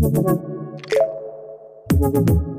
[0.00, 0.16] thank
[2.30, 2.57] you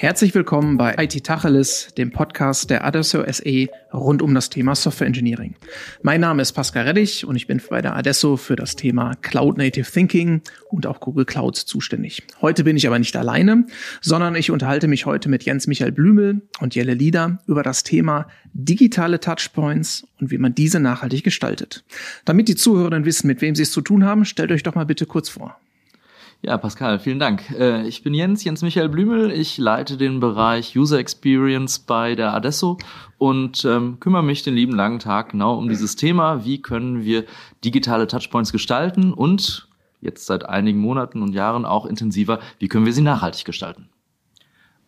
[0.00, 5.06] Herzlich willkommen bei IT Tacheles, dem Podcast der Adesso SE rund um das Thema Software
[5.06, 5.56] Engineering.
[6.00, 9.58] Mein Name ist Pascal Reddich und ich bin bei der Adesso für das Thema Cloud
[9.58, 10.40] Native Thinking
[10.70, 12.22] und auch Google Clouds zuständig.
[12.40, 13.66] Heute bin ich aber nicht alleine,
[14.00, 18.26] sondern ich unterhalte mich heute mit Jens Michael Blümel und Jelle Lieder über das Thema
[18.54, 21.84] digitale Touchpoints und wie man diese nachhaltig gestaltet.
[22.24, 24.86] Damit die Zuhörenden wissen, mit wem sie es zu tun haben, stellt euch doch mal
[24.86, 25.60] bitte kurz vor.
[26.42, 27.50] Ja, Pascal, vielen Dank.
[27.50, 29.30] Äh, ich bin Jens, Jens Michael Blümel.
[29.30, 32.78] Ich leite den Bereich User Experience bei der Adesso
[33.18, 36.46] und ähm, kümmere mich den lieben langen Tag genau um dieses Thema.
[36.46, 37.24] Wie können wir
[37.62, 39.68] digitale Touchpoints gestalten und
[40.00, 43.90] jetzt seit einigen Monaten und Jahren auch intensiver, wie können wir sie nachhaltig gestalten?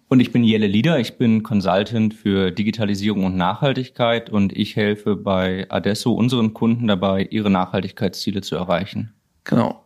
[0.09, 5.17] Und ich bin Jelle Lieder, ich bin Consultant für Digitalisierung und Nachhaltigkeit und ich helfe
[5.17, 9.13] bei Adesso unseren Kunden dabei, ihre Nachhaltigkeitsziele zu erreichen.
[9.45, 9.82] Genau.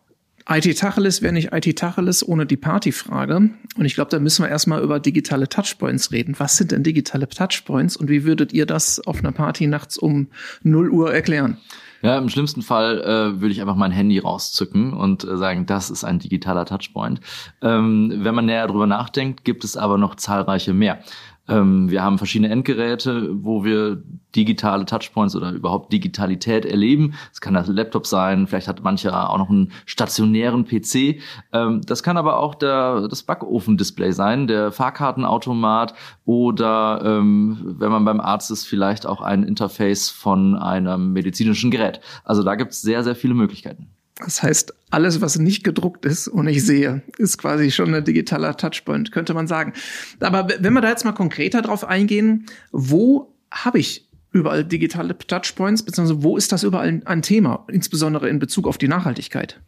[0.49, 3.37] IT Tacheles wäre nicht IT Tacheles ohne die Partyfrage.
[3.37, 6.37] Und ich glaube, da müssen wir erstmal über digitale Touchpoints reden.
[6.39, 10.29] Was sind denn digitale Touchpoints und wie würdet ihr das auf einer Party nachts um
[10.63, 11.59] 0 Uhr erklären?
[12.03, 15.91] Ja, im schlimmsten Fall äh, würde ich einfach mein Handy rauszücken und äh, sagen, das
[15.91, 17.21] ist ein digitaler Touchpoint.
[17.63, 21.01] Ähm, wenn man näher drüber nachdenkt, gibt es aber noch zahlreiche mehr.
[21.49, 24.03] Ähm, wir haben verschiedene Endgeräte, wo wir
[24.35, 27.15] digitale Touchpoints oder überhaupt Digitalität erleben.
[27.33, 31.21] Es kann das Laptop sein, vielleicht hat mancher auch noch einen stationären PC.
[31.53, 35.95] Ähm, das kann aber auch der, das Backofendisplay sein, der Fahrkartenautomat
[36.25, 42.01] oder ähm, wenn man beim Arzt ist, vielleicht auch ein Interface von einem medizinischen Gerät.
[42.25, 43.96] Also da gibt es sehr, sehr viele Möglichkeiten.
[44.19, 48.57] Das heißt, alles, was nicht gedruckt ist und ich sehe, ist quasi schon ein digitaler
[48.57, 49.75] Touchpoint, könnte man sagen.
[50.21, 55.83] Aber wenn wir da jetzt mal konkreter drauf eingehen, wo habe ich überall digitale Touchpoints,
[55.83, 59.61] beziehungsweise wo ist das überall ein Thema, insbesondere in Bezug auf die Nachhaltigkeit?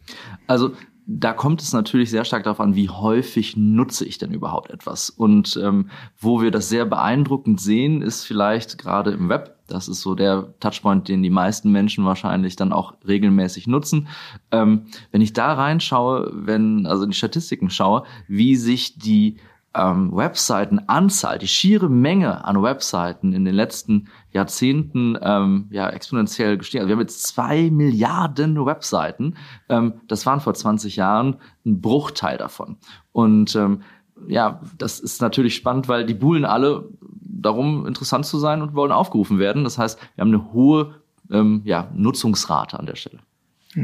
[0.47, 0.75] Also
[1.11, 5.09] da kommt es natürlich sehr stark darauf an, wie häufig nutze ich denn überhaupt etwas.
[5.09, 5.89] Und ähm,
[6.19, 9.57] wo wir das sehr beeindruckend sehen, ist vielleicht gerade im Web.
[9.69, 14.09] Das ist so der Touchpoint, den die meisten Menschen wahrscheinlich dann auch regelmäßig nutzen.
[14.51, 19.39] Ähm, wenn ich da reinschaue, wenn, also in die Statistiken schaue, wie sich die
[19.79, 26.83] ähm, Webseitenanzahl, die schiere Menge an Webseiten in den letzten Jahrzehnten ähm, ja exponentiell gestiegen.
[26.83, 29.37] Also wir haben jetzt zwei Milliarden Webseiten.
[29.69, 32.77] Ähm, das waren vor 20 Jahren ein Bruchteil davon.
[33.13, 33.83] Und ähm,
[34.27, 38.91] ja, das ist natürlich spannend, weil die buhlen alle darum, interessant zu sein und wollen
[38.91, 39.63] aufgerufen werden.
[39.63, 40.95] Das heißt, wir haben eine hohe
[41.31, 43.21] ähm, ja, Nutzungsrate an der Stelle.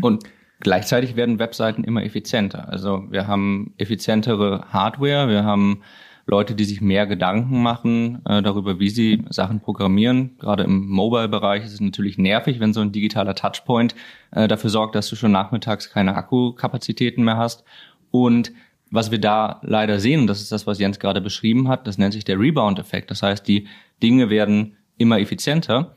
[0.03, 0.25] Und
[0.64, 2.69] Gleichzeitig werden Webseiten immer effizienter.
[2.70, 5.82] Also wir haben effizientere Hardware, wir haben
[6.26, 10.38] Leute, die sich mehr Gedanken machen äh, darüber, wie sie Sachen programmieren.
[10.38, 13.94] Gerade im Mobile-Bereich ist es natürlich nervig, wenn so ein digitaler Touchpoint
[14.30, 17.64] äh, dafür sorgt, dass du schon nachmittags keine Akkukapazitäten mehr hast.
[18.10, 18.52] Und
[18.91, 21.98] was wir da leider sehen, und das ist das, was Jens gerade beschrieben hat, das
[21.98, 23.10] nennt sich der Rebound-Effekt.
[23.10, 23.69] Das heißt, die
[24.02, 25.96] Dinge werden immer effizienter.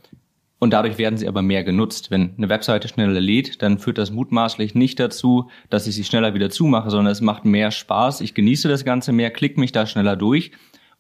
[0.60, 2.10] Und dadurch werden sie aber mehr genutzt.
[2.10, 6.34] Wenn eine Webseite schneller lädt, dann führt das mutmaßlich nicht dazu, dass ich sie schneller
[6.34, 8.22] wieder zumache, sondern es macht mehr Spaß.
[8.22, 10.52] Ich genieße das Ganze mehr, klicke mich da schneller durch.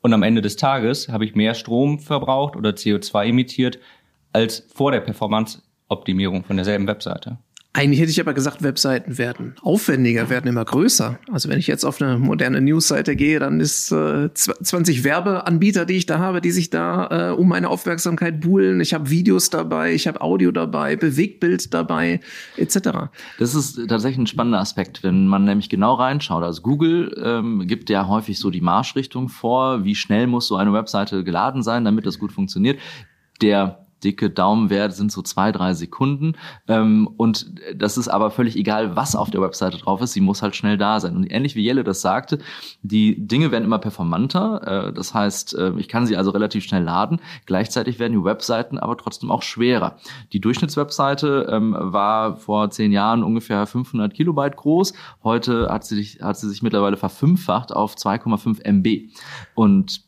[0.01, 3.79] Und am Ende des Tages habe ich mehr Strom verbraucht oder CO2 emittiert
[4.31, 7.39] als vor der Performance-Optimierung von derselben Webseite.
[7.77, 11.19] Eigentlich hätte ich aber gesagt, Webseiten werden aufwendiger, werden immer größer.
[11.31, 15.93] Also wenn ich jetzt auf eine moderne Newsseite gehe, dann ist äh, 20 Werbeanbieter, die
[15.93, 18.81] ich da habe, die sich da äh, um meine Aufmerksamkeit buhlen.
[18.81, 22.19] Ich habe Videos dabei, ich habe Audio dabei, Bewegtbild dabei,
[22.55, 23.11] etc.
[23.37, 26.43] Das ist tatsächlich ein spannender Aspekt, wenn man nämlich genau reinschaut.
[26.43, 30.73] Also Google ähm, gibt ja häufig so die Marschrichtung vor, wie schnell muss so eine
[30.73, 32.79] Webseite geladen sein, damit das gut funktioniert.
[33.43, 36.33] Der dicke Daumenwert sind so zwei, drei Sekunden.
[36.67, 40.13] Ähm, und das ist aber völlig egal, was auf der Webseite drauf ist.
[40.13, 41.15] Sie muss halt schnell da sein.
[41.15, 42.39] Und ähnlich wie Jelle das sagte,
[42.81, 44.87] die Dinge werden immer performanter.
[44.89, 47.19] Äh, das heißt, äh, ich kann sie also relativ schnell laden.
[47.45, 49.97] Gleichzeitig werden die Webseiten aber trotzdem auch schwerer.
[50.33, 54.93] Die Durchschnittswebseite ähm, war vor zehn Jahren ungefähr 500 Kilobyte groß.
[55.23, 59.11] Heute hat sie, hat sie sich mittlerweile verfünffacht auf 2,5 MB.
[59.55, 60.06] Und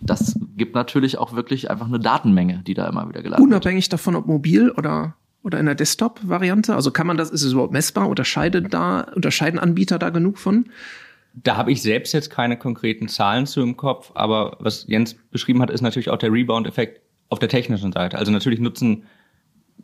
[0.00, 3.52] das gibt natürlich auch wirklich einfach eine Datenmenge, die da immer wieder geladen wird.
[3.52, 6.74] Unabhängig davon, ob mobil oder oder in der Desktop-Variante?
[6.74, 8.08] Also kann man das, ist es überhaupt messbar?
[8.08, 10.70] Unterscheidet da, unterscheiden Anbieter da genug von?
[11.34, 15.60] Da habe ich selbst jetzt keine konkreten Zahlen zu im Kopf, aber was Jens beschrieben
[15.60, 18.18] hat, ist natürlich auch der Rebound-Effekt auf der technischen Seite.
[18.18, 19.04] Also natürlich nutzen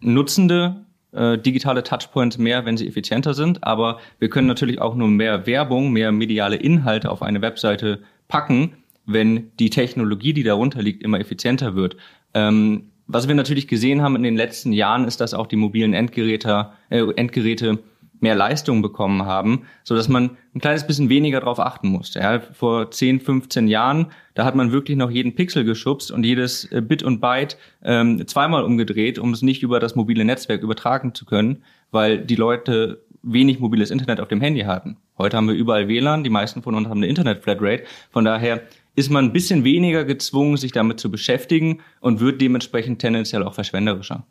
[0.02, 5.08] Nutzende äh, digitale Touchpoints mehr, wenn sie effizienter sind, aber wir können natürlich auch nur
[5.08, 8.76] mehr Werbung, mehr mediale Inhalte auf eine Webseite packen,
[9.12, 11.96] wenn die Technologie, die darunter liegt, immer effizienter wird.
[12.34, 15.94] Ähm, was wir natürlich gesehen haben in den letzten Jahren, ist, dass auch die mobilen
[15.94, 17.80] Endgeräte, äh, Endgeräte
[18.20, 22.20] mehr Leistung bekommen haben, so dass man ein kleines bisschen weniger darauf achten musste.
[22.20, 26.70] Ja, vor 10, 15 Jahren, da hat man wirklich noch jeden Pixel geschubst und jedes
[26.70, 31.14] äh, Bit und Byte ähm, zweimal umgedreht, um es nicht über das mobile Netzwerk übertragen
[31.14, 34.96] zu können, weil die Leute wenig mobiles Internet auf dem Handy hatten.
[35.18, 37.84] Heute haben wir überall WLAN, die meisten von uns haben eine Internet-Flatrate.
[38.10, 38.62] Von daher
[38.94, 43.54] ist man ein bisschen weniger gezwungen, sich damit zu beschäftigen und wird dementsprechend tendenziell auch
[43.54, 44.26] verschwenderischer.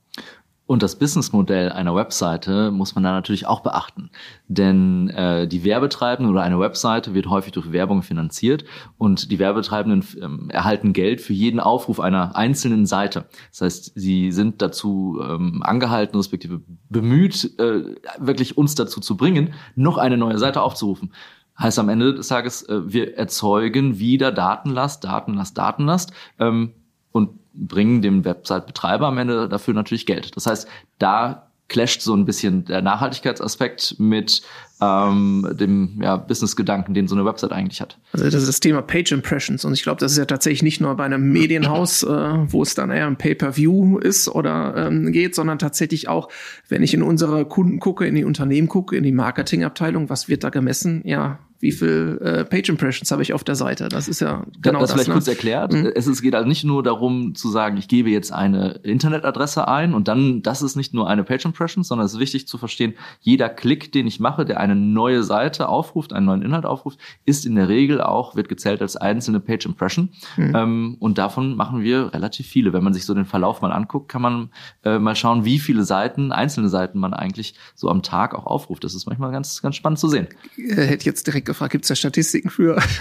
[0.69, 4.11] Und das Businessmodell einer Webseite muss man da natürlich auch beachten.
[4.47, 8.65] Denn äh, die Werbetreibenden oder eine Webseite wird häufig durch Werbung finanziert
[8.99, 13.25] und die Werbetreibenden ähm, erhalten Geld für jeden Aufruf einer einzelnen Seite.
[13.49, 19.55] Das heißt, sie sind dazu ähm, angehalten, respektive bemüht, äh, wirklich uns dazu zu bringen,
[19.73, 21.13] noch eine neue Seite aufzurufen.
[21.59, 26.13] Heißt am Ende des Tages, äh, wir erzeugen wieder Datenlast, Datenlast, Datenlast.
[26.39, 26.73] Ähm,
[27.11, 30.35] und bringen dem Website-Betreiber am Ende dafür natürlich Geld.
[30.35, 30.67] Das heißt,
[30.99, 34.41] da clasht so ein bisschen der Nachhaltigkeitsaspekt mit
[34.81, 37.97] ähm, dem ja, Business-Gedanken, den so eine Website eigentlich hat.
[38.13, 40.81] Also das ist das Thema Page Impressions und ich glaube, das ist ja tatsächlich nicht
[40.81, 45.35] nur bei einem Medienhaus, äh, wo es dann eher ein Pay-per-View ist oder ähm, geht,
[45.35, 46.29] sondern tatsächlich auch,
[46.67, 50.43] wenn ich in unsere Kunden gucke, in die Unternehmen gucke, in die Marketingabteilung, was wird
[50.43, 51.01] da gemessen?
[51.03, 53.89] Ja, wie viel äh, Page Impressions habe ich auf der Seite.
[53.89, 54.89] Das ist ja genau das.
[54.89, 55.13] Das vielleicht ne?
[55.15, 55.73] kurz erklärt.
[55.73, 55.91] Mhm.
[55.93, 59.93] Es ist, geht also nicht nur darum zu sagen, ich gebe jetzt eine Internetadresse ein
[59.93, 62.93] und dann, das ist nicht nur eine Page Impression, sondern es ist wichtig zu verstehen,
[63.19, 67.45] jeder Klick, den ich mache, der eine neue Seite aufruft, einen neuen Inhalt aufruft, ist
[67.45, 70.09] in der Regel auch, wird gezählt als einzelne Page Impression.
[70.37, 70.55] Mhm.
[70.55, 72.73] Ähm, und davon machen wir relativ viele.
[72.73, 74.49] Wenn man sich so den Verlauf mal anguckt, kann man
[74.83, 78.83] äh, mal schauen, wie viele Seiten, einzelne Seiten man eigentlich so am Tag auch aufruft.
[78.83, 80.27] Das ist manchmal ganz, ganz spannend zu sehen.
[80.55, 82.77] Ich hätte jetzt direkt gefragt, gibt es da Statistiken für,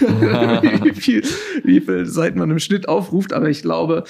[0.83, 1.23] wie, viel,
[1.63, 4.03] wie viele Seiten man im Schnitt aufruft, aber ich glaube,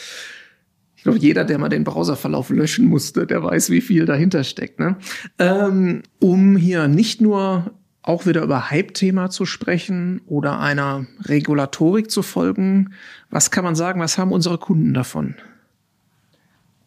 [1.00, 4.82] ich glaube, jeder, der mal den Browserverlauf löschen musste, der weiß, wie viel dahinter steckt.
[4.82, 4.98] Ne?
[5.38, 12.22] Ähm, um hier nicht nur auch wieder über Hype-Thema zu sprechen oder einer Regulatorik zu
[12.22, 12.90] folgen,
[13.30, 15.36] was kann man sagen, was haben unsere Kunden davon?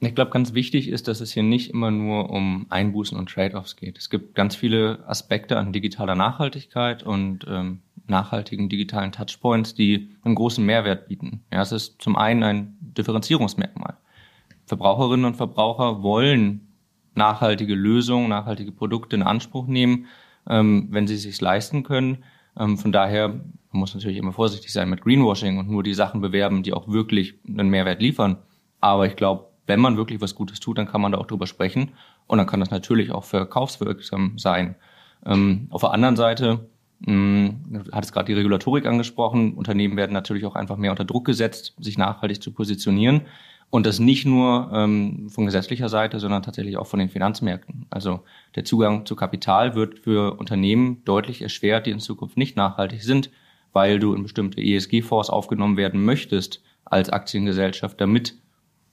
[0.01, 3.77] Ich glaube, ganz wichtig ist, dass es hier nicht immer nur um Einbußen und Trade-offs
[3.77, 3.97] geht.
[3.97, 10.35] Es gibt ganz viele Aspekte an digitaler Nachhaltigkeit und ähm, nachhaltigen digitalen Touchpoints, die einen
[10.35, 11.45] großen Mehrwert bieten.
[11.51, 13.97] Ja, es ist zum einen ein Differenzierungsmerkmal.
[14.67, 16.69] Verbraucherinnen und Verbraucher wollen
[17.15, 20.07] nachhaltige Lösungen, nachhaltige Produkte in Anspruch nehmen,
[20.49, 22.25] ähm, wenn sie es sich leisten können.
[22.59, 23.41] Ähm, von daher
[23.73, 26.89] man muss natürlich immer vorsichtig sein mit Greenwashing und nur die Sachen bewerben, die auch
[26.89, 28.37] wirklich einen Mehrwert liefern.
[28.81, 31.47] Aber ich glaube, wenn man wirklich was Gutes tut, dann kann man da auch drüber
[31.47, 31.93] sprechen
[32.27, 34.75] und dann kann das natürlich auch verkaufswirksam sein.
[35.25, 36.69] Ähm, auf der anderen Seite,
[37.01, 41.05] mh, hm, hat es gerade die Regulatorik angesprochen, Unternehmen werden natürlich auch einfach mehr unter
[41.05, 43.23] Druck gesetzt, sich nachhaltig zu positionieren.
[43.73, 47.87] Und das nicht nur ähm, von gesetzlicher Seite, sondern tatsächlich auch von den Finanzmärkten.
[47.89, 48.21] Also
[48.55, 53.31] der Zugang zu Kapital wird für Unternehmen deutlich erschwert, die in Zukunft nicht nachhaltig sind,
[53.73, 58.35] weil du in bestimmte ESG-Fonds aufgenommen werden möchtest als Aktiengesellschaft, damit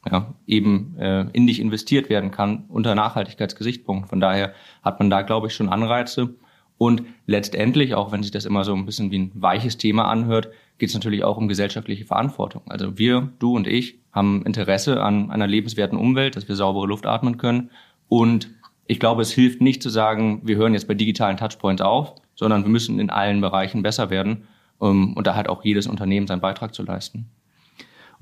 [0.10, 4.08] ja, eben äh, in dich investiert werden kann unter Nachhaltigkeitsgesichtspunkt.
[4.08, 6.36] Von daher hat man da, glaube ich, schon Anreize.
[6.78, 10.48] Und letztendlich, auch wenn sich das immer so ein bisschen wie ein weiches Thema anhört,
[10.80, 12.64] geht es natürlich auch um gesellschaftliche Verantwortung.
[12.68, 17.06] Also wir, du und ich, haben Interesse an einer lebenswerten Umwelt, dass wir saubere Luft
[17.06, 17.70] atmen können.
[18.08, 18.50] Und
[18.88, 22.64] ich glaube, es hilft nicht zu sagen, wir hören jetzt bei digitalen Touchpoints auf, sondern
[22.64, 24.48] wir müssen in allen Bereichen besser werden.
[24.80, 27.30] Um, und da hat auch jedes Unternehmen seinen Beitrag zu leisten.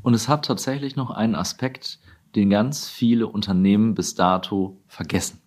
[0.01, 1.99] Und es hat tatsächlich noch einen Aspekt,
[2.35, 5.39] den ganz viele Unternehmen bis dato vergessen.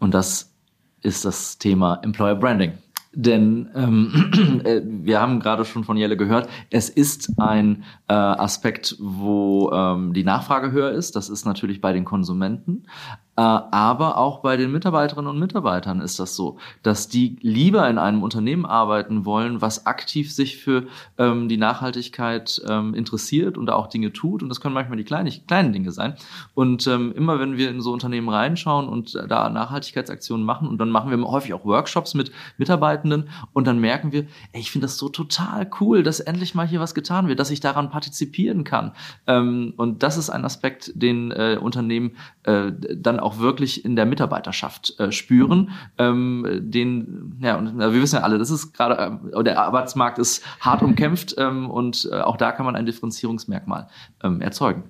[0.00, 0.56] Und das
[1.02, 2.72] ist das Thema Employer Branding.
[3.14, 8.96] Denn ähm, äh, wir haben gerade schon von Jelle gehört, es ist ein äh, Aspekt,
[8.98, 11.14] wo ähm, die Nachfrage höher ist.
[11.14, 12.86] Das ist natürlich bei den Konsumenten.
[13.34, 17.96] Äh, aber auch bei den Mitarbeiterinnen und Mitarbeitern ist das so, dass die lieber in
[17.96, 20.84] einem Unternehmen arbeiten wollen, was aktiv sich für
[21.16, 24.42] ähm, die Nachhaltigkeit ähm, interessiert und auch Dinge tut.
[24.42, 26.14] Und das können manchmal die kleinen, kleinen Dinge sein.
[26.52, 30.90] Und ähm, immer wenn wir in so Unternehmen reinschauen und da Nachhaltigkeitsaktionen machen, und dann
[30.90, 34.98] machen wir häufig auch Workshops mit Mitarbeitenden und dann merken wir, ey, ich finde das
[34.98, 38.92] so total cool, dass endlich mal hier was getan wird, dass ich daran partizipieren kann.
[39.26, 44.06] Ähm, und das ist ein Aspekt, den äh, Unternehmen äh, dann auch wirklich in der
[44.06, 45.70] Mitarbeiterschaft äh, spüren.
[45.98, 50.44] Ähm, den, ja, und wir wissen ja alle, das ist gerade, äh, der Arbeitsmarkt ist
[50.60, 53.88] hart umkämpft ähm, und äh, auch da kann man ein Differenzierungsmerkmal
[54.22, 54.84] ähm, erzeugen.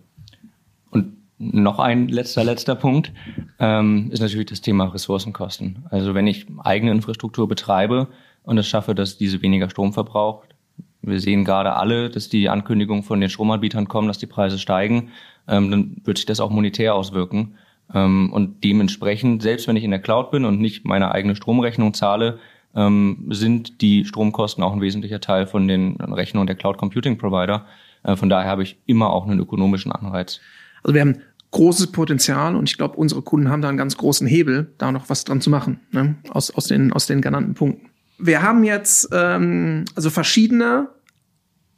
[0.91, 3.13] Und noch ein letzter, letzter Punkt
[3.59, 5.87] ähm, ist natürlich das Thema Ressourcenkosten.
[5.91, 8.09] Also wenn ich eigene Infrastruktur betreibe
[8.43, 10.53] und es schaffe, dass diese weniger Strom verbraucht,
[11.03, 15.11] wir sehen gerade alle, dass die Ankündigungen von den Stromanbietern kommen, dass die Preise steigen,
[15.49, 17.57] ähm, dann wird sich das auch monetär auswirken.
[17.95, 21.95] Ähm, und dementsprechend, selbst wenn ich in der Cloud bin und nicht meine eigene Stromrechnung
[21.95, 22.39] zahle,
[22.75, 27.67] ähm, sind die Stromkosten auch ein wesentlicher Teil von den Rechnungen der Cloud Computing Provider.
[28.03, 30.41] Äh, von daher habe ich immer auch einen ökonomischen Anreiz.
[30.83, 31.19] Also wir haben
[31.51, 35.11] großes Potenzial und ich glaube, unsere Kunden haben da einen ganz großen Hebel, da noch
[35.11, 36.17] was dran zu machen, ne?
[36.31, 37.91] aus, aus, den, aus den genannten Punkten.
[38.19, 40.89] Wir haben jetzt ähm, also verschiedene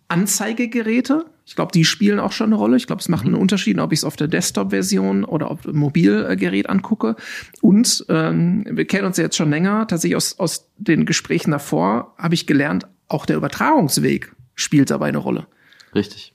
[0.09, 1.27] Anzeigegeräte.
[1.47, 2.77] Ich glaube, die spielen auch schon eine Rolle.
[2.77, 5.77] Ich glaube, es macht einen Unterschied, ob ich es auf der Desktop-Version oder auf dem
[5.77, 7.17] Mobilgerät angucke.
[7.61, 9.87] Und ähm, wir kennen uns ja jetzt schon länger.
[9.87, 15.19] Tatsächlich aus, aus den Gesprächen davor habe ich gelernt, auch der Übertragungsweg spielt dabei eine
[15.19, 15.47] Rolle.
[15.95, 16.33] Richtig.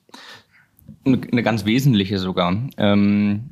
[1.05, 2.55] Eine ganz wesentliche sogar.
[2.77, 3.49] Ähm,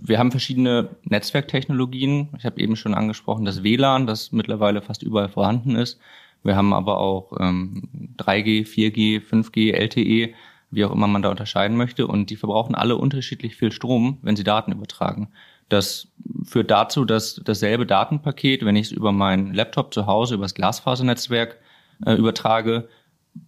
[0.00, 2.28] wir haben verschiedene Netzwerktechnologien.
[2.36, 5.98] Ich habe eben schon angesprochen, das WLAN, das mittlerweile fast überall vorhanden ist.
[6.42, 7.88] Wir haben aber auch ähm,
[8.18, 10.34] 3G, 4G, 5G, LTE,
[10.70, 12.06] wie auch immer man da unterscheiden möchte.
[12.06, 15.30] Und die verbrauchen alle unterschiedlich viel Strom, wenn sie Daten übertragen.
[15.68, 16.08] Das
[16.44, 20.54] führt dazu, dass dasselbe Datenpaket, wenn ich es über meinen Laptop zu Hause, über das
[20.54, 21.58] Glasfasernetzwerk
[22.04, 22.88] äh, übertrage,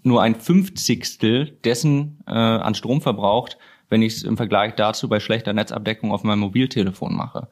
[0.02, 3.58] nur ein Fünfzigstel dessen äh, an Strom verbraucht,
[3.88, 7.48] wenn ich es im Vergleich dazu bei schlechter Netzabdeckung auf meinem Mobiltelefon mache.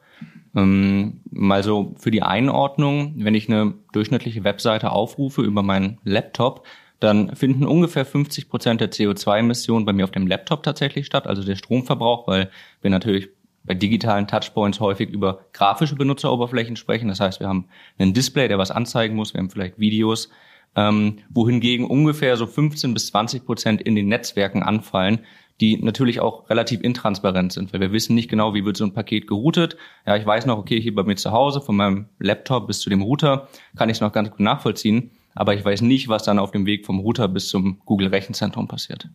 [0.55, 6.65] Ähm, mal so für die Einordnung, wenn ich eine durchschnittliche Webseite aufrufe über meinen Laptop,
[6.99, 11.43] dann finden ungefähr 50 Prozent der CO2-Emissionen bei mir auf dem Laptop tatsächlich statt, also
[11.43, 12.49] der Stromverbrauch, weil
[12.81, 13.29] wir natürlich
[13.63, 17.07] bei digitalen Touchpoints häufig über grafische Benutzeroberflächen sprechen.
[17.07, 20.29] Das heißt, wir haben einen Display, der was anzeigen muss, wir haben vielleicht Videos,
[20.75, 25.19] ähm, wohingegen ungefähr so 15 bis 20 Prozent in den Netzwerken anfallen,
[25.61, 28.93] die natürlich auch relativ intransparent sind, weil wir wissen nicht genau, wie wird so ein
[28.93, 29.77] Paket geroutet.
[30.05, 32.89] Ja, ich weiß noch, okay, hier bei mir zu Hause, von meinem Laptop bis zu
[32.89, 33.47] dem Router,
[33.77, 36.65] kann ich es noch ganz gut nachvollziehen aber ich weiß nicht, was dann auf dem
[36.65, 39.09] Weg vom Router bis zum Google Rechenzentrum passiert.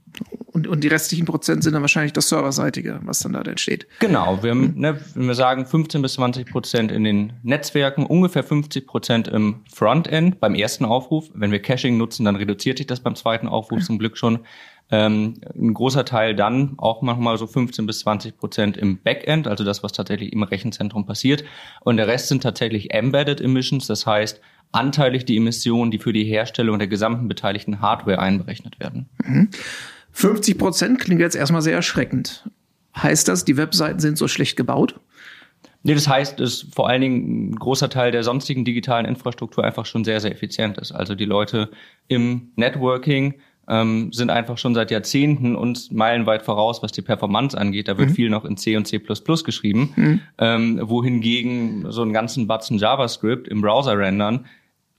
[0.52, 3.86] Und, und die restlichen Prozent sind dann wahrscheinlich das Serverseitige, was dann da entsteht.
[4.00, 8.44] Genau, wir haben, ne, wenn wir sagen 15 bis 20 Prozent in den Netzwerken, ungefähr
[8.44, 11.30] 50 Prozent im Frontend beim ersten Aufruf.
[11.34, 14.40] Wenn wir Caching nutzen, dann reduziert sich das beim zweiten Aufruf zum Glück schon.
[14.92, 19.62] Ähm, ein großer Teil dann auch manchmal so 15 bis 20 Prozent im Backend, also
[19.62, 21.44] das, was tatsächlich im Rechenzentrum passiert.
[21.82, 24.40] Und der Rest sind tatsächlich Embedded Emissions, das heißt
[24.72, 29.08] anteilig die Emissionen, die für die Herstellung der gesamten beteiligten Hardware einberechnet werden.
[30.12, 30.58] 50 mhm.
[30.58, 32.48] Prozent klingt jetzt erstmal sehr erschreckend.
[32.96, 34.98] Heißt das, die Webseiten sind so schlecht gebaut?
[35.82, 39.86] Nee, das heißt, dass vor allen Dingen ein großer Teil der sonstigen digitalen Infrastruktur einfach
[39.86, 40.92] schon sehr, sehr effizient ist.
[40.92, 41.70] Also die Leute
[42.06, 43.34] im Networking
[43.66, 47.88] ähm, sind einfach schon seit Jahrzehnten uns meilenweit voraus, was die Performance angeht.
[47.88, 48.14] Da wird mhm.
[48.14, 50.20] viel noch in C und C++ geschrieben, mhm.
[50.38, 54.46] ähm, wohingegen so einen ganzen Batzen JavaScript im Browser rendern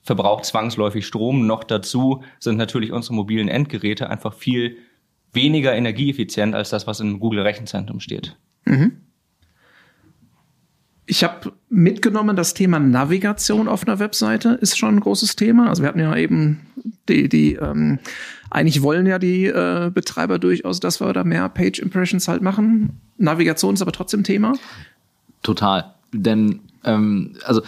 [0.03, 1.47] verbraucht zwangsläufig Strom.
[1.47, 4.77] Noch dazu sind natürlich unsere mobilen Endgeräte einfach viel
[5.33, 8.37] weniger energieeffizient als das, was im Google Rechenzentrum steht.
[8.65, 8.93] Mhm.
[11.05, 15.67] Ich habe mitgenommen, das Thema Navigation auf einer Webseite ist schon ein großes Thema.
[15.67, 16.61] Also wir hatten ja eben
[17.09, 17.99] die, die ähm,
[18.49, 23.01] eigentlich wollen ja die äh, Betreiber durchaus, dass wir da mehr Page Impressions halt machen.
[23.17, 24.53] Navigation ist aber trotzdem Thema.
[25.43, 25.95] Total.
[26.13, 27.61] Denn ähm, also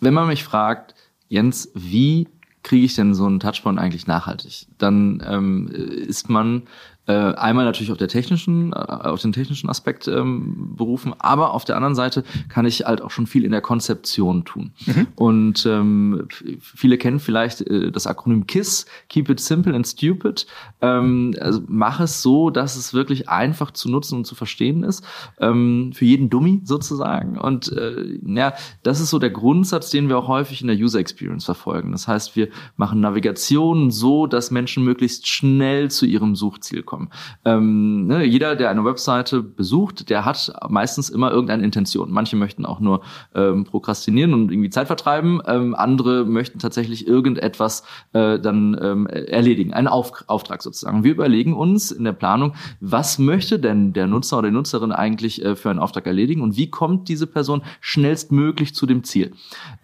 [0.00, 0.94] wenn man mich fragt,
[1.30, 2.28] Jens, wie
[2.62, 4.66] kriege ich denn so einen Touchpoint eigentlich nachhaltig?
[4.78, 6.64] Dann ähm, ist man
[7.10, 11.76] einmal natürlich auf der technischen, äh, auf den technischen Aspekt ähm, berufen, aber auf der
[11.76, 14.72] anderen Seite kann ich halt auch schon viel in der Konzeption tun.
[14.86, 15.06] Mhm.
[15.16, 16.26] Und ähm,
[16.60, 20.46] viele kennen vielleicht äh, das Akronym KISS, Keep It Simple and Stupid.
[20.80, 25.04] Ähm, also mach es so, dass es wirklich einfach zu nutzen und zu verstehen ist,
[25.38, 27.38] ähm, für jeden Dummy sozusagen.
[27.38, 30.98] Und äh, ja, das ist so der Grundsatz, den wir auch häufig in der User
[30.98, 31.92] Experience verfolgen.
[31.92, 36.99] Das heißt, wir machen Navigation so, dass Menschen möglichst schnell zu ihrem Suchziel kommen.
[37.44, 42.10] Ähm, ne, jeder, der eine Webseite besucht, der hat meistens immer irgendeine Intention.
[42.10, 43.00] Manche möchten auch nur
[43.34, 45.40] ähm, prokrastinieren und irgendwie Zeit vertreiben.
[45.46, 51.04] Ähm, andere möchten tatsächlich irgendetwas äh, dann ähm, erledigen, einen Auf Auftrag sozusagen.
[51.04, 55.44] Wir überlegen uns in der Planung, was möchte denn der Nutzer oder die Nutzerin eigentlich
[55.44, 59.32] äh, für einen Auftrag erledigen und wie kommt diese Person schnellstmöglich zu dem Ziel.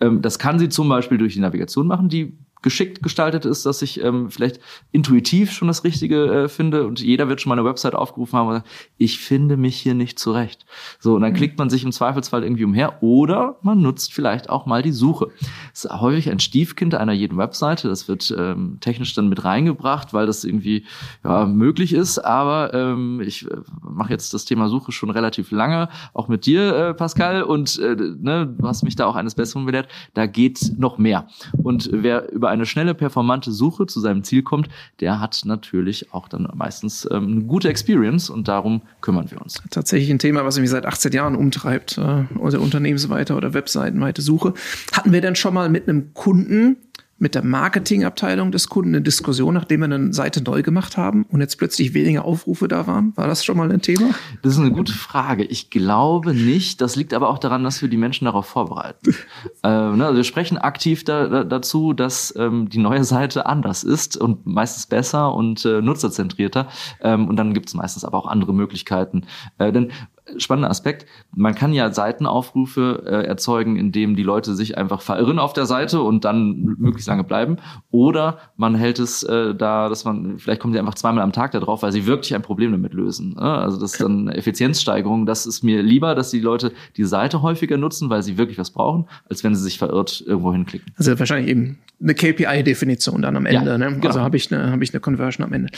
[0.00, 3.80] Ähm, das kann sie zum Beispiel durch die Navigation machen, die geschickt gestaltet ist, dass
[3.80, 4.58] ich ähm, vielleicht
[4.90, 8.49] intuitiv schon das Richtige äh, finde und jeder wird schon mal eine Website aufgerufen haben
[8.49, 8.68] und sagt,
[8.99, 10.66] ich finde mich hier nicht zurecht.
[10.99, 11.37] So, und dann mhm.
[11.37, 15.28] klickt man sich im Zweifelsfall irgendwie umher oder man nutzt vielleicht auch mal die Suche.
[15.70, 20.12] Das ist häufig ein Stiefkind einer jeden Webseite, das wird ähm, technisch dann mit reingebracht,
[20.12, 20.87] weil das irgendwie
[21.23, 25.88] ja, möglich ist, aber ähm, ich äh, mache jetzt das Thema Suche schon relativ lange,
[26.14, 29.66] auch mit dir, äh, Pascal, und äh, ne, du hast mich da auch eines Besseren
[29.66, 31.28] belehrt, da geht noch mehr.
[31.62, 34.68] Und wer über eine schnelle, performante Suche zu seinem Ziel kommt,
[35.00, 39.62] der hat natürlich auch dann meistens ähm, eine gute Experience und darum kümmern wir uns.
[39.70, 44.54] Tatsächlich ein Thema, was mich seit 18 Jahren umtreibt, äh, unsere unternehmensweite oder webseitenweite Suche.
[44.92, 46.76] Hatten wir denn schon mal mit einem Kunden
[47.18, 51.40] mit der Marketingabteilung des Kunden eine Diskussion, nachdem wir eine Seite neu gemacht haben und
[51.40, 53.16] jetzt plötzlich weniger Aufrufe da waren?
[53.16, 54.11] War das schon mal ein Thema?
[54.42, 55.44] Das ist eine gute Frage.
[55.44, 56.80] Ich glaube nicht.
[56.80, 59.14] Das liegt aber auch daran, dass wir die Menschen darauf vorbereiten.
[59.62, 63.82] äh, ne, also wir sprechen aktiv da, da, dazu, dass ähm, die neue Seite anders
[63.82, 66.68] ist und meistens besser und äh, nutzerzentrierter.
[67.00, 69.25] Ähm, und dann gibt es meistens aber auch andere Möglichkeiten.
[69.58, 69.90] Äh, denn
[70.38, 71.06] spannender Aspekt.
[71.35, 76.00] Man kann ja Seitenaufrufe äh, erzeugen, indem die Leute sich einfach verirren auf der Seite
[76.00, 77.56] und dann möglichst lange bleiben.
[77.90, 81.52] Oder man hält es äh, da, dass man, vielleicht kommen die einfach zweimal am Tag
[81.52, 83.35] da drauf, weil sie wirklich ein Problem damit lösen.
[83.35, 83.42] Ne?
[83.42, 85.26] Also das ist dann Effizienzsteigerung.
[85.26, 88.71] Das ist mir lieber, dass die Leute die Seite häufiger nutzen, weil sie wirklich was
[88.71, 90.92] brauchen, als wenn sie sich verirrt irgendwo hinklicken.
[90.97, 93.71] Also wahrscheinlich eben eine KPI-Definition dann am Ende.
[93.71, 93.87] Ja, ne?
[93.95, 94.09] genau.
[94.09, 95.71] Also habe ich eine habe ich eine Conversion am Ende.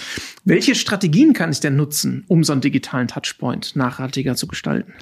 [0.44, 4.92] Welche Strategien kann ich denn nutzen, um so einen digitalen Touchpoint nachhaltiger zu gestalten?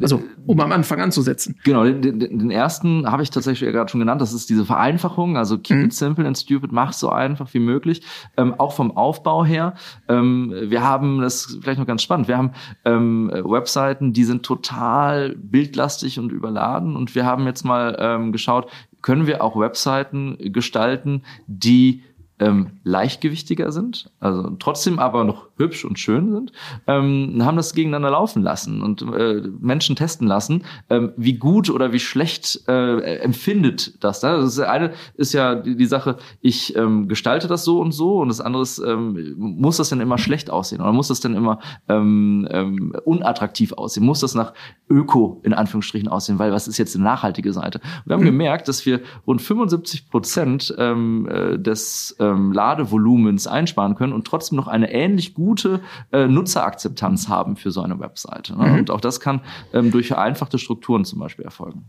[0.00, 1.56] Also um am Anfang anzusetzen.
[1.64, 4.20] Genau, den, den, ersten habe ich tatsächlich gerade schon genannt.
[4.20, 5.36] Das ist diese Vereinfachung.
[5.36, 5.84] Also keep mhm.
[5.84, 8.02] it simple and stupid, mach so einfach wie möglich.
[8.36, 9.74] Ähm, auch vom Aufbau her.
[10.08, 12.28] Ähm, wir haben das vielleicht noch ganz spannend.
[12.28, 12.52] Wir haben
[12.84, 16.96] ähm, Webseiten, die sind total bildlastig und überladen.
[16.96, 18.70] Und wir haben jetzt mal ähm, geschaut,
[19.02, 22.02] können wir auch Webseiten gestalten, die
[22.38, 26.52] ähm, leichtgewichtiger sind, also trotzdem aber noch hübsch und schön sind,
[26.86, 31.92] ähm, haben das gegeneinander laufen lassen und äh, Menschen testen lassen, ähm, wie gut oder
[31.92, 34.22] wie schlecht äh, empfindet das.
[34.22, 34.36] Ne?
[34.36, 38.18] Das ist eine ist ja die, die Sache, ich ähm, gestalte das so und so
[38.18, 41.34] und das andere ist, ähm, muss das denn immer schlecht aussehen oder muss das denn
[41.34, 44.04] immer ähm, ähm, unattraktiv aussehen?
[44.04, 44.52] Muss das nach
[44.90, 46.38] Öko in Anführungsstrichen aussehen?
[46.38, 47.80] Weil was ist jetzt eine nachhaltige Seite?
[48.04, 48.26] wir haben mhm.
[48.26, 54.56] gemerkt, dass wir rund 75 Prozent ähm, äh, des ähm, Ladevolumens einsparen können und trotzdem
[54.56, 55.80] noch eine ähnlich gute
[56.12, 58.56] äh, Nutzerakzeptanz haben für so eine Webseite.
[58.56, 58.68] Ne?
[58.68, 58.78] Mhm.
[58.80, 59.40] Und auch das kann
[59.72, 61.84] ähm, durch vereinfachte Strukturen zum Beispiel erfolgen.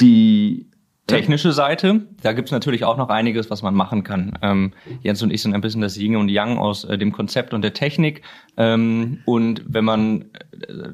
[0.00, 0.66] Die
[1.06, 4.38] technische Seite, da gibt's natürlich auch noch einiges, was man machen kann.
[4.42, 7.52] Ähm, Jens und ich sind ein bisschen das Yin und Yang aus äh, dem Konzept
[7.52, 8.22] und der Technik.
[8.56, 10.90] Ähm, und wenn man äh,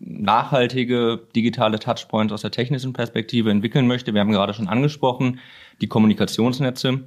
[0.00, 5.40] nachhaltige digitale Touchpoints aus der technischen Perspektive entwickeln möchte, wir haben gerade schon angesprochen,
[5.80, 7.00] die Kommunikationsnetze.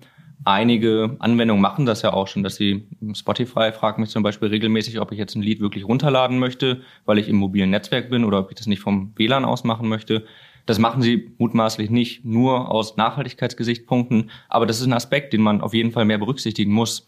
[0.44, 5.00] Einige Anwendungen machen das ja auch schon, dass sie Spotify fragt mich zum Beispiel regelmäßig,
[5.00, 8.40] ob ich jetzt ein Lied wirklich runterladen möchte, weil ich im mobilen Netzwerk bin oder
[8.40, 10.26] ob ich das nicht vom WLAN aus machen möchte.
[10.68, 15.62] Das machen sie mutmaßlich nicht nur aus Nachhaltigkeitsgesichtspunkten, aber das ist ein Aspekt, den man
[15.62, 17.08] auf jeden Fall mehr berücksichtigen muss.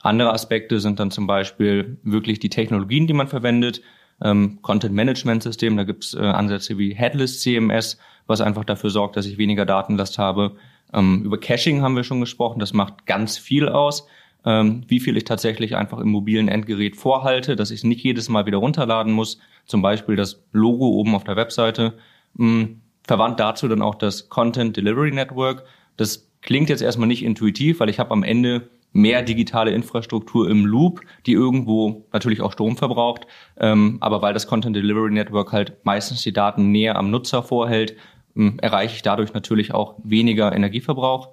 [0.00, 3.82] Andere Aspekte sind dann zum Beispiel wirklich die Technologien, die man verwendet.
[4.22, 9.16] Ähm, Content Management System, da gibt's äh, Ansätze wie Headless CMS, was einfach dafür sorgt,
[9.16, 10.56] dass ich weniger Datenlast habe.
[10.94, 14.06] Ähm, über Caching haben wir schon gesprochen, das macht ganz viel aus.
[14.46, 18.28] Ähm, wie viel ich tatsächlich einfach im mobilen Endgerät vorhalte, dass ich es nicht jedes
[18.28, 19.38] Mal wieder runterladen muss.
[19.64, 21.94] Zum Beispiel das Logo oben auf der Webseite.
[22.38, 25.64] Ähm, verwandt dazu dann auch das Content Delivery Network.
[25.96, 30.64] Das klingt jetzt erstmal nicht intuitiv, weil ich habe am Ende mehr digitale Infrastruktur im
[30.64, 33.26] Loop, die irgendwo natürlich auch Strom verbraucht.
[33.58, 37.96] Ähm, aber weil das Content Delivery Network halt meistens die Daten näher am Nutzer vorhält,
[38.36, 41.30] ähm, erreiche ich dadurch natürlich auch weniger Energieverbrauch.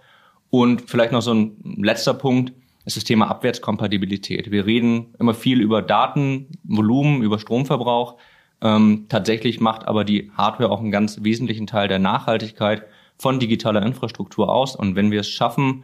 [0.49, 2.51] Und vielleicht noch so ein letzter Punkt
[2.85, 4.49] ist das Thema Abwärtskompatibilität.
[4.51, 8.17] Wir reden immer viel über Datenvolumen, über Stromverbrauch.
[8.61, 12.85] Ähm, tatsächlich macht aber die Hardware auch einen ganz wesentlichen Teil der Nachhaltigkeit
[13.17, 14.75] von digitaler Infrastruktur aus.
[14.75, 15.83] Und wenn wir es schaffen,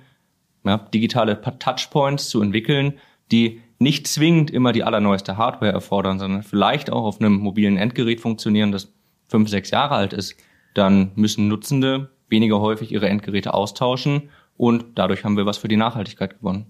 [0.64, 2.94] ja, digitale Touchpoints zu entwickeln,
[3.32, 8.22] die nicht zwingend immer die allerneueste Hardware erfordern, sondern vielleicht auch auf einem mobilen Endgerät
[8.22, 8.92] funktionieren, das
[9.28, 10.36] fünf, sechs Jahre alt ist,
[10.74, 15.78] dann müssen Nutzende weniger häufig ihre Endgeräte austauschen und dadurch haben wir was für die
[15.78, 16.68] Nachhaltigkeit gewonnen.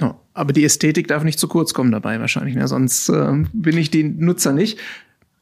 [0.00, 2.68] Ja, aber die Ästhetik darf nicht zu kurz kommen dabei wahrscheinlich, ne?
[2.68, 4.78] sonst äh, bin ich die Nutzer nicht.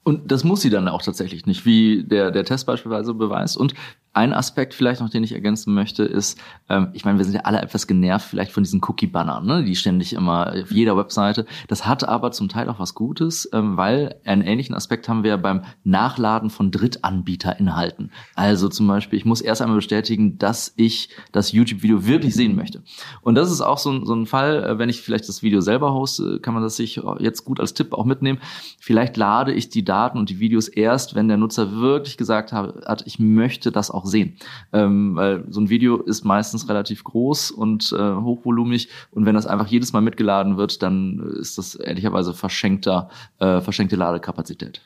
[0.04, 3.56] Und das muss sie dann auch tatsächlich nicht, wie der, der Test beispielsweise beweist.
[3.56, 3.74] Und
[4.14, 7.40] ein Aspekt vielleicht noch, den ich ergänzen möchte, ist, ähm, ich meine, wir sind ja
[7.42, 11.46] alle etwas genervt vielleicht von diesen Cookie-Bannern, ne, die ständig immer auf jeder Webseite.
[11.66, 15.36] Das hat aber zum Teil auch was Gutes, ähm, weil einen ähnlichen Aspekt haben wir
[15.36, 18.12] beim Nachladen von Drittanbieterinhalten.
[18.36, 22.82] Also zum Beispiel, ich muss erst einmal bestätigen, dass ich das YouTube-Video wirklich sehen möchte.
[23.20, 25.60] Und das ist auch so ein, so ein Fall, äh, wenn ich vielleicht das Video
[25.60, 28.38] selber hoste, kann man das sich jetzt gut als Tipp auch mitnehmen.
[28.78, 33.02] Vielleicht lade ich die Daten und die Videos erst, wenn der Nutzer wirklich gesagt hat,
[33.06, 34.36] ich möchte das auch auch sehen.
[34.72, 39.46] Ähm, weil so ein Video ist meistens relativ groß und äh, hochvolumig und wenn das
[39.46, 44.82] einfach jedes Mal mitgeladen wird, dann ist das ehrlicherweise verschenkter, äh, verschenkte Ladekapazität.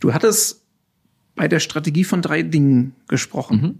[0.00, 0.66] Du hattest
[1.36, 3.60] bei der Strategie von drei Dingen gesprochen.
[3.60, 3.78] Mhm.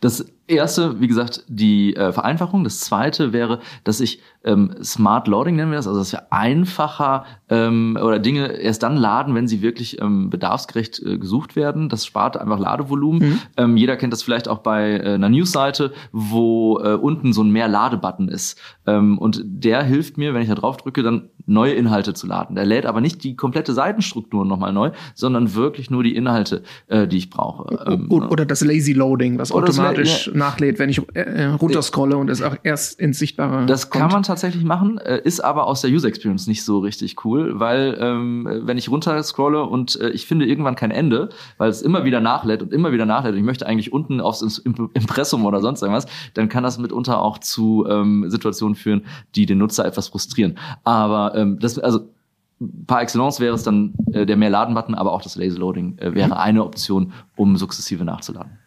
[0.00, 2.64] Das erste, wie gesagt, die äh, Vereinfachung.
[2.64, 7.24] Das zweite wäre, dass ich ähm, Smart Loading nennen wir das, also dass wir einfacher
[7.48, 11.88] ähm, oder Dinge erst dann laden, wenn sie wirklich ähm, bedarfsgerecht äh, gesucht werden.
[11.88, 13.30] Das spart einfach Ladevolumen.
[13.30, 13.38] Mhm.
[13.56, 17.50] Ähm, jeder kennt das vielleicht auch bei äh, einer Newsseite, wo äh, unten so ein
[17.50, 18.60] mehr Ladebutton ist.
[18.86, 22.54] Ähm, und der hilft mir, wenn ich da drauf drücke, dann neue Inhalte zu laden.
[22.54, 27.06] Der lädt aber nicht die komplette Seitenstruktur nochmal neu, sondern wirklich nur die Inhalte, äh,
[27.06, 27.76] die ich brauche.
[27.86, 32.56] Ähm, oder das Lazy Loading, was automatisch nachlädt, wenn ich äh, runterscrolle und es auch
[32.62, 34.02] erst ins Sichtbare Das kommt.
[34.02, 37.58] kann man tatsächlich machen, äh, ist aber aus der User Experience nicht so richtig cool,
[37.60, 42.04] weil ähm, wenn ich runterscrolle und äh, ich finde irgendwann kein Ende, weil es immer
[42.04, 45.82] wieder nachlädt und immer wieder nachlädt und ich möchte eigentlich unten aufs Impressum oder sonst
[45.82, 50.58] irgendwas, dann kann das mitunter auch zu ähm, Situationen führen, die den Nutzer etwas frustrieren.
[50.84, 52.08] Aber ähm, das, also
[52.86, 56.14] par excellence wäre es dann äh, der mehr Laden-Button, aber auch das Lazy Loading äh,
[56.14, 58.58] wäre eine Option, um sukzessive nachzuladen.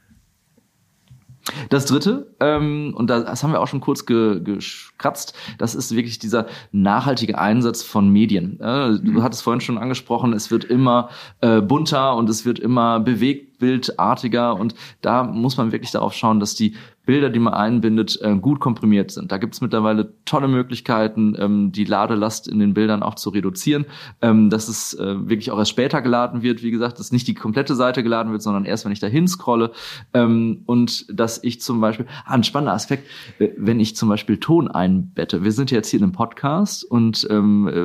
[1.70, 6.20] Das dritte, ähm, und das haben wir auch schon kurz ge gekratzt, das ist wirklich
[6.20, 8.60] dieser nachhaltige Einsatz von Medien.
[8.60, 11.10] Äh, du hattest vorhin schon angesprochen, es wird immer
[11.42, 16.40] äh, bunter und es wird immer bewegt bildartiger und da muss man wirklich darauf schauen,
[16.40, 16.76] dass die
[17.08, 19.32] Bilder, die man einbindet, äh, gut komprimiert sind.
[19.32, 23.86] Da gibt es mittlerweile tolle Möglichkeiten, ähm, die Ladelast in den Bildern auch zu reduzieren,
[24.22, 26.62] ähm, dass es äh, wirklich auch erst später geladen wird.
[26.64, 29.72] Wie gesagt, dass nicht die komplette Seite geladen wird, sondern erst, wenn ich dahin scrolle.
[30.14, 33.08] Ähm, und dass ich zum Beispiel, ah, ein spannender Aspekt,
[33.40, 35.46] äh, wenn ich zum Beispiel Ton einbette.
[35.46, 37.28] Wir sind jetzt hier in einem Podcast und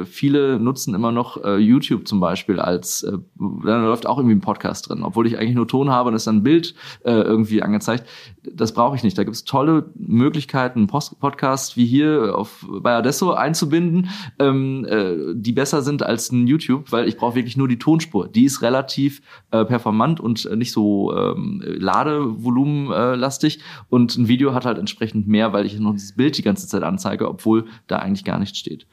[0.04, 3.06] viele nutzen immer noch YouTube zum Beispiel als,
[3.36, 6.24] da läuft auch irgendwie ein Podcast drin, obwohl ich eigentlich nur Ton habe und es
[6.24, 8.08] dann ein Bild irgendwie angezeigt.
[8.42, 9.18] Das brauche ich nicht nicht.
[9.18, 15.34] Da gibt es tolle Möglichkeiten, Post Podcast wie hier auf, bei Adesso einzubinden, ähm, äh,
[15.34, 18.28] die besser sind als ein YouTube, weil ich brauche wirklich nur die Tonspur.
[18.28, 23.60] Die ist relativ äh, performant und äh, nicht so ähm, Ladevolumenlastig.
[23.88, 26.82] Und ein Video hat halt entsprechend mehr, weil ich noch dieses Bild die ganze Zeit
[26.82, 28.86] anzeige, obwohl da eigentlich gar nichts steht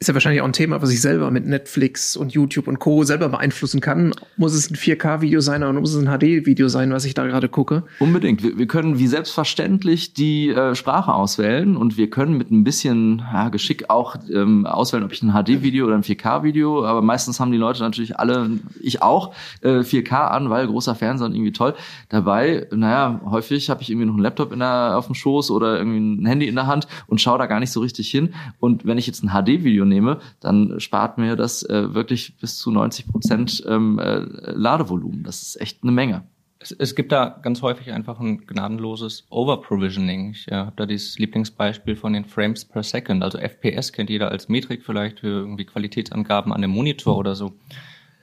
[0.00, 3.04] ist ja wahrscheinlich auch ein Thema, was ich selber mit Netflix und YouTube und Co.
[3.04, 4.14] selber beeinflussen kann.
[4.38, 7.50] Muss es ein 4K-Video sein oder muss es ein HD-Video sein, was ich da gerade
[7.50, 7.82] gucke?
[7.98, 8.42] Unbedingt.
[8.42, 13.18] Wir, wir können wie selbstverständlich die äh, Sprache auswählen und wir können mit ein bisschen
[13.30, 17.52] ja, Geschick auch ähm, auswählen, ob ich ein HD-Video oder ein 4K-Video, aber meistens haben
[17.52, 21.74] die Leute natürlich alle, ich auch, äh, 4K an, weil großer Fernseher und irgendwie toll.
[22.08, 25.76] Dabei, naja, häufig habe ich irgendwie noch einen Laptop in der, auf dem Schoß oder
[25.76, 28.32] irgendwie ein Handy in der Hand und schaue da gar nicht so richtig hin.
[28.60, 32.70] Und wenn ich jetzt ein HD-Video nehme, dann spart mir das äh, wirklich bis zu
[32.70, 34.20] 90 Prozent ähm, äh,
[34.52, 35.22] Ladevolumen.
[35.22, 36.24] Das ist echt eine Menge.
[36.58, 40.30] Es, es gibt da ganz häufig einfach ein gnadenloses Overprovisioning.
[40.30, 43.22] Ich äh, habe da dieses Lieblingsbeispiel von den Frames per Second.
[43.22, 47.52] Also FPS kennt jeder als Metrik vielleicht für irgendwie Qualitätsangaben an dem Monitor oder so.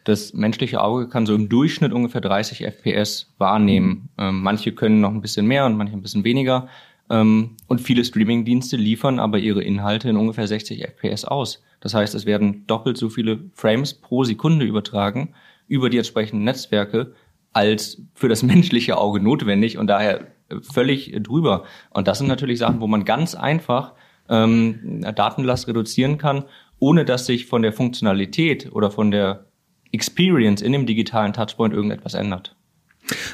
[0.03, 4.07] Das menschliche Auge kann so im Durchschnitt ungefähr 30 FPS wahrnehmen.
[4.17, 6.69] Ähm, manche können noch ein bisschen mehr und manche ein bisschen weniger.
[7.09, 11.63] Ähm, und viele Streaming-Dienste liefern aber ihre Inhalte in ungefähr 60 FPS aus.
[11.79, 15.33] Das heißt, es werden doppelt so viele Frames pro Sekunde übertragen
[15.67, 17.13] über die entsprechenden Netzwerke
[17.53, 20.27] als für das menschliche Auge notwendig und daher
[20.61, 21.63] völlig drüber.
[21.91, 23.93] Und das sind natürlich Sachen, wo man ganz einfach
[24.29, 26.43] ähm, Datenlast reduzieren kann,
[26.79, 29.45] ohne dass sich von der Funktionalität oder von der
[29.91, 32.56] Experience in dem digitalen Touchpoint irgendetwas ändert.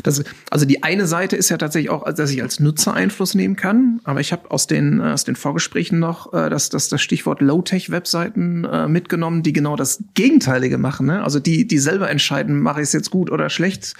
[0.03, 3.55] Das, also die eine Seite ist ja tatsächlich auch, dass ich als Nutzer Einfluss nehmen
[3.55, 7.01] kann, aber ich habe aus den, äh, aus den Vorgesprächen noch äh, das, das, das
[7.01, 11.07] Stichwort Low-Tech-Webseiten äh, mitgenommen, die genau das Gegenteilige machen.
[11.07, 11.23] Ne?
[11.23, 13.93] Also die, die selber entscheiden, mache ich es jetzt gut oder schlecht.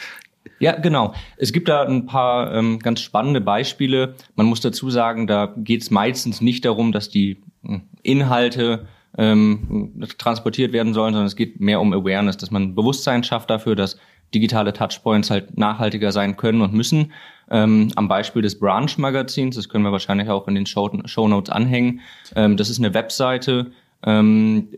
[0.60, 1.14] Ja, genau.
[1.38, 4.16] Es gibt da ein paar ähm, ganz spannende Beispiele.
[4.36, 9.92] Man muss dazu sagen, da geht es meistens nicht darum, dass die hm, Inhalte ähm,
[10.18, 13.98] transportiert werden sollen, sondern es geht mehr um Awareness, dass man Bewusstsein schafft dafür, dass
[14.34, 17.14] digitale Touchpoints halt nachhaltiger sein können und müssen.
[17.50, 21.28] Ähm, am Beispiel des Branch Magazins, das können wir wahrscheinlich auch in den Show, Show
[21.28, 22.02] Notes anhängen.
[22.36, 23.72] Ähm, das ist eine Webseite,
[24.06, 24.70] ähm,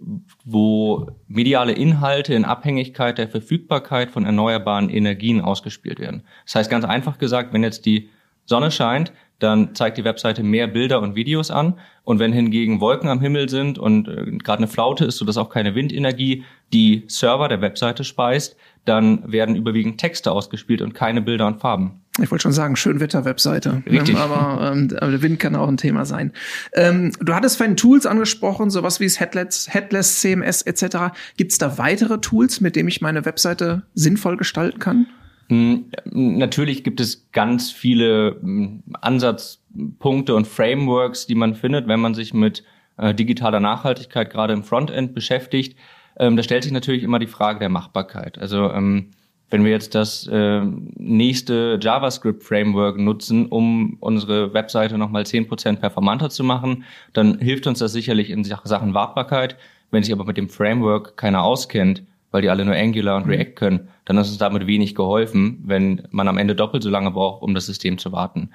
[0.43, 6.23] wo mediale Inhalte in Abhängigkeit der Verfügbarkeit von erneuerbaren Energien ausgespielt werden.
[6.45, 8.09] Das heißt ganz einfach gesagt, wenn jetzt die
[8.45, 11.77] Sonne scheint, dann zeigt die Webseite mehr Bilder und Videos an.
[12.03, 15.49] Und wenn hingegen Wolken am Himmel sind und äh, gerade eine Flaute ist, sodass auch
[15.49, 21.47] keine Windenergie die Server der Webseite speist, dann werden überwiegend Texte ausgespielt und keine Bilder
[21.47, 22.01] und Farben.
[22.21, 23.83] Ich wollte schon sagen, Schönwetter-Webseite.
[23.85, 23.99] Ne?
[23.99, 24.15] Richtig.
[24.15, 26.31] Aber, ähm, aber der Wind kann auch ein Thema sein.
[26.73, 31.13] Ähm, du hattest vorhin Tools angesprochen, sowas wie das Headless, Headless CMS etc.
[31.35, 35.07] Gibt es da weitere Tools, mit denen ich meine Webseite sinnvoll gestalten kann?
[35.49, 42.13] Hm, natürlich gibt es ganz viele hm, Ansatzpunkte und Frameworks, die man findet, wenn man
[42.13, 42.63] sich mit
[42.97, 45.77] äh, digitaler Nachhaltigkeit gerade im Frontend beschäftigt.
[46.17, 48.37] Ähm, da stellt sich natürlich immer die Frage der Machbarkeit.
[48.37, 49.11] Also ähm,
[49.49, 50.61] wenn wir jetzt das äh,
[50.97, 57.79] nächste JavaScript-Framework nutzen, um unsere Webseite nochmal zehn Prozent performanter zu machen, dann hilft uns
[57.79, 59.55] das sicherlich in Sachen Wartbarkeit.
[59.91, 63.31] Wenn sich aber mit dem Framework keiner auskennt, weil die alle nur Angular und mhm.
[63.31, 67.11] React können, dann ist uns damit wenig geholfen, wenn man am Ende doppelt so lange
[67.11, 68.49] braucht, um das System zu warten.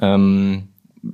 [0.00, 0.68] Ähm,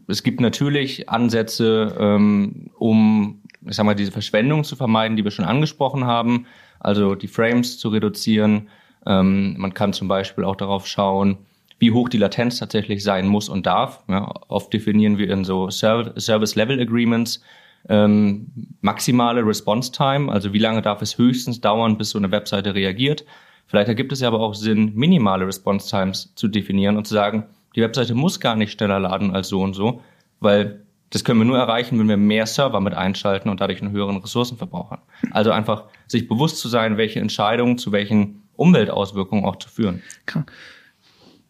[0.07, 5.31] es gibt natürlich Ansätze, ähm, um, ich sag mal, diese Verschwendung zu vermeiden, die wir
[5.31, 6.47] schon angesprochen haben,
[6.81, 8.69] also die Frames zu reduzieren,
[9.07, 11.39] ähm, man kann zum Beispiel auch darauf schauen,
[11.79, 14.03] wie hoch die Latenz tatsächlich sein muss und darf.
[14.09, 17.43] Ja, oft definieren wir in so Service Level Agreements
[17.89, 18.47] ähm,
[18.81, 23.25] maximale Response Time, also wie lange darf es höchstens dauern, bis so eine Webseite reagiert.
[23.67, 27.45] Vielleicht ergibt es ja aber auch Sinn, minimale Response Times zu definieren und zu sagen,
[27.77, 30.01] die Webseite muss gar nicht schneller laden als so und so,
[30.41, 30.84] weil
[31.15, 34.17] das können wir nur erreichen, wenn wir mehr Server mit einschalten und dadurch einen höheren
[34.17, 35.03] Ressourcenverbrauch haben.
[35.31, 40.03] Also einfach sich bewusst zu sein, welche Entscheidungen zu welchen Umweltauswirkungen auch zu führen.
[40.27, 40.45] Klar.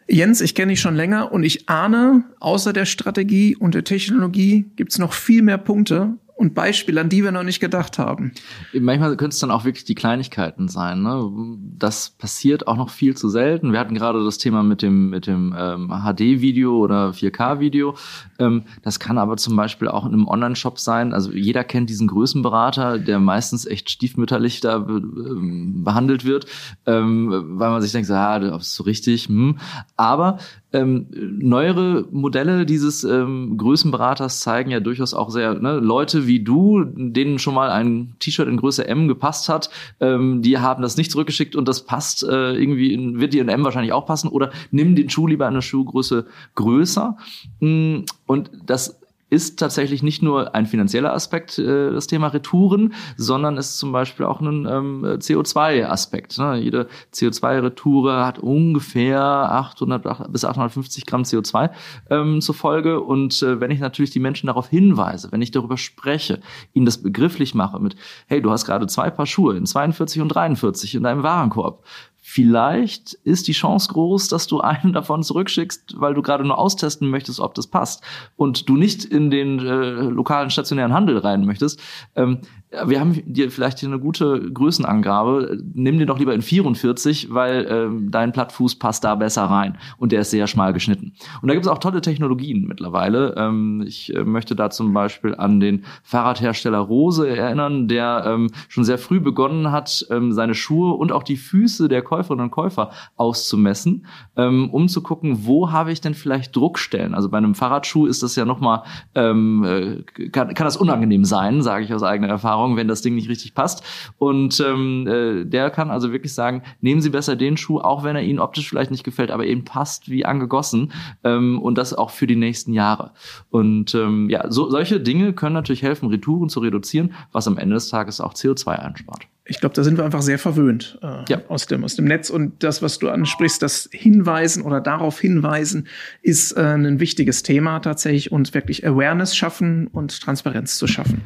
[0.06, 4.66] Jens, ich kenne dich schon länger und ich ahne, außer der Strategie und der Technologie
[4.76, 8.32] gibt es noch viel mehr Punkte, und Beispiele, an die wir noch nicht gedacht haben.
[8.72, 11.02] Manchmal könnte es dann auch wirklich die Kleinigkeiten sein.
[11.02, 11.30] Ne?
[11.78, 13.72] Das passiert auch noch viel zu selten.
[13.72, 17.94] Wir hatten gerade das Thema mit dem, mit dem ähm, HD-Video oder 4K-Video.
[18.40, 21.12] Ähm, das kann aber zum Beispiel auch in einem Online-Shop sein.
[21.12, 26.46] Also jeder kennt diesen Größenberater, der meistens echt stiefmütterlich da be ähm, behandelt wird,
[26.86, 29.28] ähm, weil man sich denkt, so, ah, das ist so richtig.
[29.28, 29.58] Hm.
[29.96, 30.38] Aber
[30.74, 31.06] ähm,
[31.38, 37.38] neuere Modelle dieses ähm, Größenberaters zeigen ja durchaus auch sehr ne, Leute wie du, denen
[37.38, 41.56] schon mal ein T-Shirt in Größe M gepasst hat, ähm, die haben das nicht zurückgeschickt
[41.56, 44.94] und das passt äh, irgendwie in, wird dir in M wahrscheinlich auch passen oder nimm
[44.94, 47.16] den Schuh lieber in der Schuhgröße größer.
[47.60, 49.00] Mm, und das
[49.34, 54.26] ist tatsächlich nicht nur ein finanzieller Aspekt, äh, das Thema Retouren, sondern ist zum Beispiel
[54.26, 56.38] auch ein ähm, CO2-Aspekt.
[56.38, 56.58] Ne?
[56.58, 61.70] Jede CO2-Retoure hat ungefähr 800 bis 850 Gramm CO2
[62.10, 63.00] ähm, zur Folge.
[63.00, 66.40] Und äh, wenn ich natürlich die Menschen darauf hinweise, wenn ich darüber spreche,
[66.72, 67.96] ihnen das begrifflich mache mit,
[68.28, 71.84] hey, du hast gerade zwei Paar Schuhe in 42 und 43 in deinem Warenkorb,
[72.26, 77.10] Vielleicht ist die Chance groß, dass du einen davon zurückschickst, weil du gerade nur austesten
[77.10, 78.02] möchtest, ob das passt
[78.36, 81.82] und du nicht in den äh, lokalen stationären Handel rein möchtest.
[82.16, 82.40] Ähm,
[82.86, 85.58] wir haben dir vielleicht hier eine gute Größenangabe.
[85.74, 90.12] Nimm dir doch lieber in 44, weil ähm, dein Plattfuß passt da besser rein und
[90.12, 91.12] der ist sehr schmal geschnitten.
[91.42, 93.34] Und da gibt es auch tolle Technologien mittlerweile.
[93.36, 98.84] Ähm, ich äh, möchte da zum Beispiel an den Fahrradhersteller Rose erinnern, der ähm, schon
[98.84, 102.90] sehr früh begonnen hat, ähm, seine Schuhe und auch die Füße der Käuferinnen und Käufer
[103.16, 104.06] auszumessen,
[104.36, 107.14] ähm, um zu gucken, wo habe ich denn vielleicht Druckstellen.
[107.14, 108.82] Also bei einem Fahrradschuh ist das ja nochmal,
[109.14, 113.02] ähm, äh, kann, kann das unangenehm sein, sage ich aus eigener Erfahrung Erfahrung, wenn das
[113.02, 113.84] Ding nicht richtig passt.
[114.18, 118.16] Und ähm, äh, der kann also wirklich sagen, nehmen Sie besser den Schuh, auch wenn
[118.16, 120.92] er Ihnen optisch vielleicht nicht gefällt, aber eben passt wie angegossen.
[121.22, 123.12] Ähm, und das auch für die nächsten Jahre.
[123.50, 127.74] Und ähm, ja, so, solche Dinge können natürlich helfen, Retouren zu reduzieren, was am Ende
[127.74, 131.42] des Tages auch CO2 einspart ich glaube, da sind wir einfach sehr verwöhnt äh, ja.
[131.48, 132.30] aus, dem, aus dem Netz.
[132.30, 135.86] Und das, was du ansprichst, das Hinweisen oder darauf hinweisen,
[136.22, 141.22] ist äh, ein wichtiges Thema tatsächlich und wirklich Awareness schaffen und Transparenz zu schaffen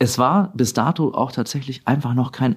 [0.00, 2.56] es war bis dato auch tatsächlich einfach noch kein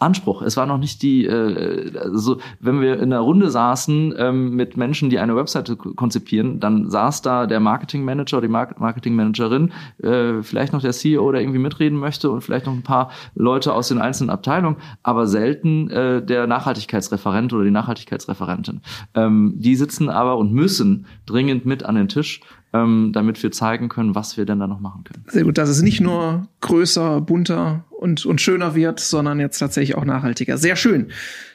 [0.00, 0.42] Anspruch.
[0.42, 4.76] Es war noch nicht die, äh, so, wenn wir in einer Runde saßen ähm, mit
[4.76, 9.72] Menschen, die eine Webseite konzipieren, dann saß da der Marketingmanager oder die Marketingmanagerin,
[10.02, 13.74] äh, vielleicht noch der CEO, der irgendwie mitreden möchte und vielleicht noch ein paar Leute
[13.74, 18.80] aus den einzelnen Abteilungen, aber selten äh, der Nachhaltigkeitsreferent oder die Nachhaltigkeitsreferentin.
[19.14, 22.40] Ähm, die sitzen aber und müssen dringend mit an den Tisch
[22.72, 25.24] ähm, damit wir zeigen können, was wir denn da noch machen können.
[25.28, 29.96] Sehr gut, dass es nicht nur größer, bunter und, und schöner wird, sondern jetzt tatsächlich
[29.96, 30.58] auch nachhaltiger.
[30.58, 31.08] Sehr schön.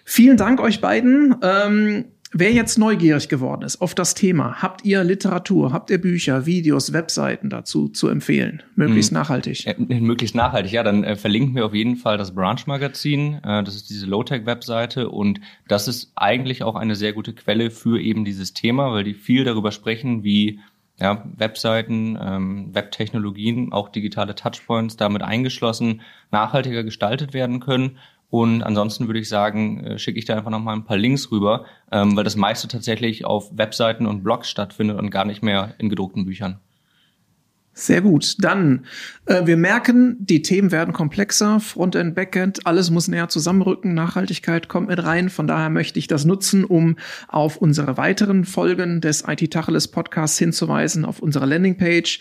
[0.04, 1.36] Vielen Dank euch beiden.
[1.42, 2.06] Ähm,
[2.38, 6.92] Wer jetzt neugierig geworden ist auf das Thema, habt ihr Literatur, habt ihr Bücher, Videos,
[6.92, 8.62] Webseiten dazu zu empfehlen?
[8.76, 9.20] Möglichst mhm.
[9.20, 9.66] nachhaltig.
[9.66, 10.84] Äh, möglichst nachhaltig, ja.
[10.84, 13.36] Dann äh, verlinken wir auf jeden Fall das Branch Magazin.
[13.36, 18.02] Äh, das ist diese Low-Tech-Webseite und das ist eigentlich auch eine sehr gute Quelle für
[18.02, 20.60] eben dieses Thema, weil die viel darüber sprechen, wie
[21.00, 27.98] ja, Webseiten, ähm, Webtechnologien, auch digitale Touchpoints damit eingeschlossen, nachhaltiger gestaltet werden können.
[28.30, 31.66] Und ansonsten würde ich sagen, äh, schicke ich da einfach nochmal ein paar Links rüber,
[31.92, 35.90] ähm, weil das meiste tatsächlich auf Webseiten und Blogs stattfindet und gar nicht mehr in
[35.90, 36.60] gedruckten Büchern.
[37.78, 38.38] Sehr gut.
[38.40, 38.86] Dann,
[39.26, 41.60] äh, wir merken, die Themen werden komplexer.
[41.60, 43.94] Frontend, Backend, alles muss näher zusammenrücken.
[43.94, 45.30] Nachhaltigkeit kommt mit rein.
[45.30, 46.96] Von daher möchte ich das nutzen, um
[47.28, 52.20] auf unsere weiteren Folgen des IT Tacheles Podcasts hinzuweisen, auf unsere Landingpage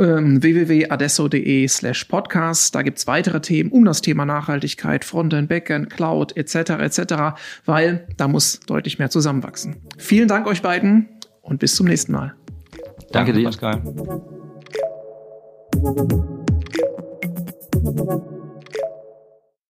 [0.00, 2.74] ähm, www.adesso.de slash podcast.
[2.74, 6.70] Da gibt's weitere Themen um das Thema Nachhaltigkeit, Frontend, Backend, Cloud etc.
[6.80, 7.14] etc.,
[7.64, 9.76] weil da muss deutlich mehr zusammenwachsen.
[9.98, 11.08] Vielen Dank euch beiden
[11.42, 12.34] und bis zum nächsten Mal.
[13.12, 13.44] Danke, Danke dir.
[13.44, 14.35] Pascal.
[15.78, 16.00] Thank
[18.20, 18.35] you.